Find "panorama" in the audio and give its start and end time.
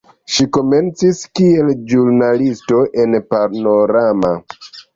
3.31-4.35